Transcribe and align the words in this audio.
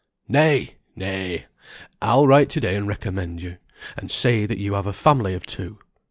"Nay, 0.27 0.77
nay! 0.95 1.45
I'll 2.01 2.25
write 2.25 2.49
to 2.49 2.59
day 2.59 2.75
and 2.75 2.87
recommend 2.87 3.39
you; 3.39 3.57
and 3.95 4.09
say 4.09 4.47
that 4.47 4.57
you 4.57 4.73
have 4.73 4.87
a 4.87 4.93
family 4.93 5.35
of 5.35 5.45
two. 5.45 5.77